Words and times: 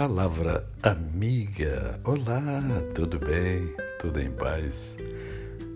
Palavra 0.00 0.66
amiga. 0.82 2.00
Olá, 2.04 2.40
tudo 2.94 3.18
bem? 3.18 3.74
Tudo 3.98 4.18
em 4.18 4.32
paz? 4.32 4.96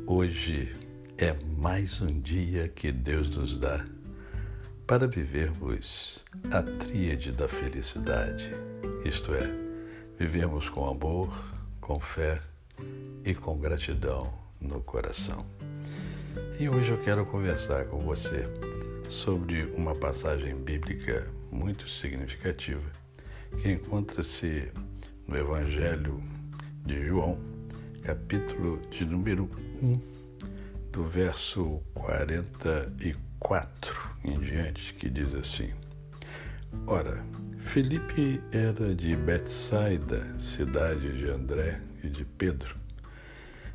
Hoje 0.06 0.72
é 1.18 1.34
mais 1.58 2.00
um 2.00 2.22
dia 2.22 2.68
que 2.68 2.90
Deus 2.90 3.28
nos 3.36 3.58
dá 3.58 3.84
para 4.86 5.06
vivermos 5.06 6.24
a 6.50 6.62
tríade 6.62 7.32
da 7.32 7.46
felicidade, 7.46 8.50
isto 9.04 9.34
é, 9.34 9.42
vivemos 10.18 10.70
com 10.70 10.88
amor, 10.88 11.30
com 11.82 12.00
fé 12.00 12.40
e 13.26 13.34
com 13.34 13.58
gratidão 13.58 14.22
no 14.58 14.80
coração. 14.80 15.44
E 16.58 16.66
hoje 16.66 16.92
eu 16.92 16.98
quero 17.02 17.26
conversar 17.26 17.84
com 17.88 17.98
você 17.98 18.48
sobre 19.10 19.64
uma 19.76 19.94
passagem 19.94 20.56
bíblica 20.56 21.26
muito 21.52 21.90
significativa 21.90 23.03
que 23.60 23.70
encontra-se 23.70 24.70
no 25.26 25.36
Evangelho 25.36 26.22
de 26.84 27.06
João, 27.06 27.38
capítulo 28.02 28.80
de 28.90 29.04
número 29.04 29.48
1, 29.82 30.00
do 30.92 31.04
verso 31.04 31.80
44 31.94 33.94
em 34.24 34.38
diante, 34.40 34.94
que 34.94 35.08
diz 35.08 35.34
assim: 35.34 35.70
Ora, 36.86 37.24
Felipe 37.58 38.40
era 38.52 38.94
de 38.94 39.16
Betsaida, 39.16 40.26
cidade 40.38 41.18
de 41.18 41.28
André 41.28 41.80
e 42.02 42.08
de 42.08 42.24
Pedro. 42.24 42.76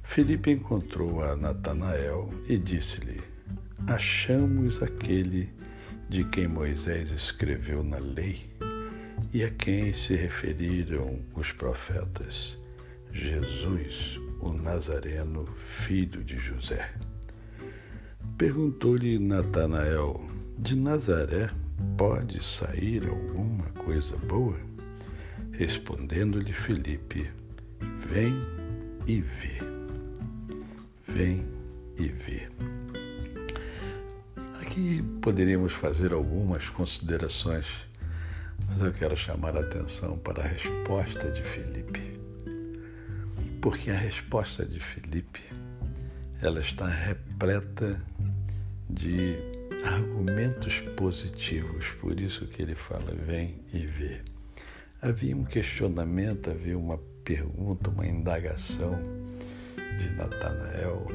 Felipe 0.03 0.51
encontrou 0.51 1.23
a 1.23 1.35
Natanael 1.35 2.29
e 2.47 2.57
disse-lhe: 2.57 3.21
Achamos 3.87 4.81
aquele 4.81 5.49
de 6.07 6.23
quem 6.25 6.47
Moisés 6.47 7.11
escreveu 7.11 7.83
na 7.83 7.97
lei 7.97 8.49
e 9.31 9.43
a 9.43 9.49
quem 9.51 9.93
se 9.93 10.15
referiram 10.15 11.19
os 11.35 11.51
profetas, 11.51 12.57
Jesus, 13.11 14.19
o 14.39 14.51
Nazareno, 14.51 15.45
filho 15.65 16.23
de 16.23 16.37
José. 16.37 16.91
Perguntou-lhe 18.37 19.19
Natanael: 19.19 20.25
De 20.57 20.75
Nazaré 20.75 21.49
pode 21.97 22.43
sair 22.43 23.07
alguma 23.07 23.65
coisa 23.83 24.15
boa? 24.17 24.57
Respondendo-lhe 25.51 26.53
Felipe: 26.53 27.29
Vem 28.07 28.33
e 29.05 29.21
vê. 29.21 29.59
Vem 31.07 31.45
e 31.97 32.07
vê. 32.07 32.47
Aqui 34.61 35.03
poderíamos 35.21 35.73
fazer 35.73 36.13
algumas 36.13 36.69
considerações 36.69 37.88
mas 38.69 38.81
eu 38.81 38.93
quero 38.93 39.17
chamar 39.17 39.57
a 39.57 39.61
atenção 39.61 40.17
para 40.17 40.43
a 40.43 40.47
resposta 40.47 41.31
de 41.31 41.41
Felipe. 41.41 42.19
Porque 43.61 43.91
a 43.91 43.97
resposta 43.97 44.65
de 44.65 44.79
Felipe, 44.79 45.41
ela 46.41 46.61
está 46.61 46.87
repleta 46.87 47.99
de 48.89 49.35
argumentos 49.83 50.79
positivos, 50.95 51.87
por 52.01 52.19
isso 52.19 52.45
que 52.47 52.61
ele 52.61 52.75
fala 52.75 53.13
vem 53.13 53.61
e 53.73 53.85
vê. 53.85 54.21
Havia 55.01 55.35
um 55.35 55.43
questionamento, 55.43 56.49
havia 56.49 56.77
uma 56.77 56.97
pergunta, 57.23 57.89
uma 57.89 58.05
indagação 58.05 58.99
de 59.97 60.09
Natanael, 60.15 61.05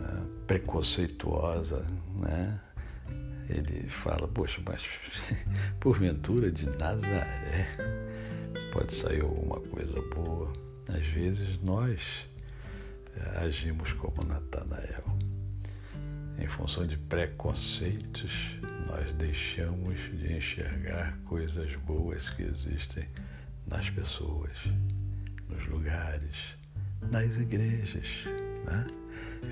né, 0.00 0.26
preconceituosa, 0.46 1.84
né? 2.16 2.60
Ele 3.48 3.88
fala, 3.88 4.26
poxa, 4.28 4.60
mas 4.64 4.82
porventura 5.80 6.50
de 6.50 6.66
Nazaré 6.66 7.68
pode 8.72 8.94
sair 8.94 9.22
alguma 9.22 9.60
coisa 9.60 10.00
boa. 10.14 10.52
Às 10.88 11.06
vezes 11.08 11.58
nós 11.62 12.26
eh, 13.16 13.38
agimos 13.38 13.92
como 13.94 14.24
Natanael. 14.24 15.04
Em 16.38 16.46
função 16.48 16.86
de 16.86 16.96
preconceitos, 16.96 18.32
nós 18.86 19.12
deixamos 19.14 19.96
de 20.18 20.32
enxergar 20.32 21.16
coisas 21.24 21.74
boas 21.76 22.28
que 22.30 22.42
existem 22.42 23.08
nas 23.66 23.88
pessoas, 23.90 24.52
nos 25.48 25.66
lugares, 25.68 26.56
nas 27.10 27.36
igrejas. 27.36 28.08
Né? 28.64 28.86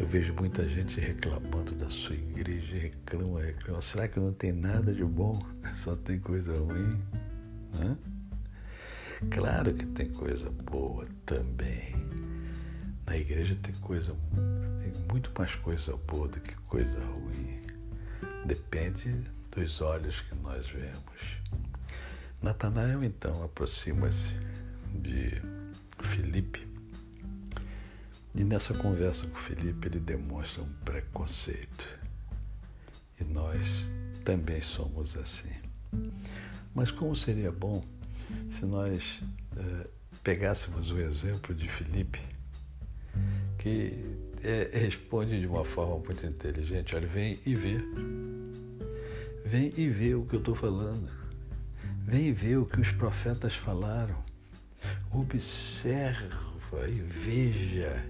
Eu 0.01 0.07
vejo 0.07 0.35
muita 0.35 0.69
gente 0.69 0.99
reclamando 1.01 1.75
da 1.75 1.89
sua 1.89 2.15
igreja, 2.15 2.77
reclama, 2.77 3.41
reclama. 3.41 3.81
Será 3.83 4.09
que 4.09 4.19
não 4.19 4.33
tem 4.33 4.53
nada 4.53 4.93
de 4.93 5.05
bom? 5.05 5.41
Só 5.77 5.95
tem 5.97 6.19
coisa 6.19 6.57
ruim? 6.59 7.01
Hã? 7.75 7.97
Claro 9.31 9.73
que 9.75 9.87
tem 9.87 10.09
coisa 10.11 10.51
boa 10.51 11.07
também. 11.25 11.95
Na 13.07 13.17
igreja 13.17 13.57
tem 13.63 13.75
coisa, 13.77 14.15
tem 14.81 14.93
muito 15.09 15.31
mais 15.39 15.55
coisa 15.57 15.97
boa 16.09 16.29
do 16.29 16.41
que 16.41 16.55
coisa 16.67 16.99
ruim. 16.99 17.61
Depende 18.45 19.15
dos 19.55 19.81
olhos 19.81 20.21
que 20.23 20.35
nós 20.37 20.69
vemos. 20.69 21.43
Natanael 22.43 23.05
então 23.05 23.45
aproxima-se 23.45 24.33
de 24.95 25.41
Filipe 26.09 26.72
e 28.34 28.44
nessa 28.44 28.72
conversa 28.72 29.26
com 29.26 29.34
Felipe, 29.41 29.88
ele 29.88 30.00
demonstra 30.00 30.62
um 30.62 30.72
preconceito. 30.84 31.87
E 33.20 33.25
nós 33.25 33.87
também 34.25 34.60
somos 34.60 35.16
assim. 35.16 35.53
Mas 36.75 36.91
como 36.91 37.15
seria 37.15 37.53
bom 37.53 37.84
se 38.53 38.65
nós 38.65 39.22
eh, 39.56 39.87
pegássemos 40.22 40.91
o 40.91 40.98
exemplo 40.98 41.54
de 41.54 41.69
Felipe, 41.69 42.20
que 43.59 44.03
eh, 44.43 44.70
responde 44.72 45.38
de 45.38 45.47
uma 45.47 45.64
forma 45.64 45.99
muito 45.99 46.25
inteligente: 46.25 46.97
olha, 46.97 47.06
vem 47.06 47.38
e 47.44 47.54
vê. 47.54 47.76
Vem 49.44 49.72
e 49.76 49.91
vê 49.91 50.14
o 50.14 50.25
que 50.25 50.37
eu 50.37 50.41
estou 50.41 50.54
falando. 50.54 51.06
Vem 52.06 52.28
e 52.28 52.32
vê 52.32 52.56
o 52.56 52.64
que 52.64 52.81
os 52.81 52.91
profetas 52.93 53.54
falaram. 53.54 54.16
Observa 55.12 56.88
e 56.88 57.00
veja 57.03 58.03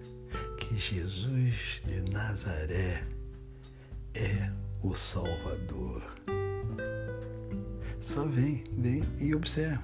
que 0.72 0.78
Jesus 0.78 1.82
de 1.84 2.00
Nazaré 2.10 3.04
é 4.14 4.50
o 4.82 4.94
Salvador. 4.94 6.02
Só 8.00 8.24
vem, 8.24 8.64
vem 8.78 9.02
e 9.20 9.34
observa. 9.34 9.82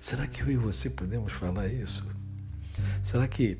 Será 0.00 0.26
que 0.26 0.40
eu 0.40 0.50
e 0.50 0.56
você 0.56 0.88
podemos 0.88 1.32
falar 1.32 1.68
isso? 1.68 2.06
Será 3.04 3.28
que 3.28 3.58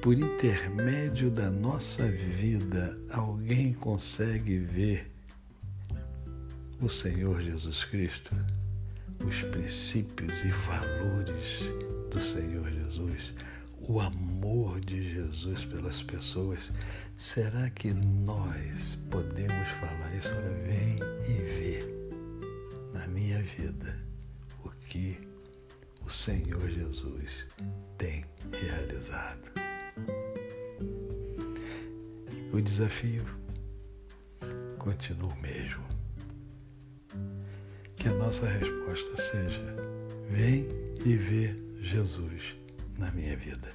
por 0.00 0.14
intermédio 0.14 1.30
da 1.30 1.50
nossa 1.50 2.08
vida 2.08 2.98
alguém 3.10 3.74
consegue 3.74 4.58
ver 4.58 5.10
o 6.80 6.88
Senhor 6.88 7.40
Jesus 7.40 7.84
Cristo? 7.84 8.34
Os 9.26 9.42
princípios 9.42 10.42
e 10.42 10.48
valores 10.48 11.60
do 12.10 12.20
Senhor 12.20 12.70
Jesus? 12.70 13.34
O 13.88 14.00
amor 14.00 14.80
de 14.80 15.14
Jesus 15.14 15.64
pelas 15.64 16.02
pessoas, 16.02 16.70
será 17.16 17.70
que 17.70 17.92
nós 17.92 18.96
podemos 19.10 19.68
falar 19.80 20.14
isso? 20.14 20.28
Olha, 20.28 20.50
vem 20.66 20.98
e 21.28 21.42
vê 21.42 21.78
na 22.92 23.06
minha 23.08 23.42
vida 23.42 23.98
o 24.64 24.70
que 24.88 25.18
o 26.04 26.10
Senhor 26.10 26.68
Jesus 26.68 27.46
tem 27.98 28.24
realizado. 28.52 29.50
O 32.52 32.60
desafio 32.60 33.24
continua 34.78 35.32
o 35.32 35.40
mesmo. 35.40 35.84
Que 37.96 38.08
a 38.08 38.14
nossa 38.14 38.46
resposta 38.46 39.16
seja: 39.16 39.76
vem 40.30 40.66
e 41.04 41.16
vê 41.16 41.54
Jesus 41.80 42.56
na 42.98 43.10
minha 43.12 43.36
vida. 43.36 43.68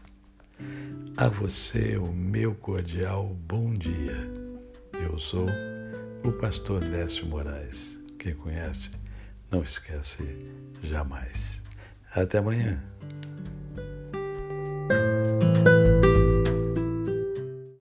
A 1.17 1.29
você 1.29 1.95
o 1.97 2.11
meu 2.11 2.53
cordial 2.55 3.33
bom 3.47 3.73
dia. 3.73 4.29
Eu 4.93 5.17
sou 5.17 5.47
o 6.23 6.31
pastor 6.33 6.83
Décio 6.83 7.25
Moraes. 7.25 7.97
Quem 8.19 8.33
conhece, 8.35 8.91
não 9.49 9.63
esquece 9.63 10.23
jamais. 10.83 11.61
Até 12.13 12.39
amanhã. 12.39 12.83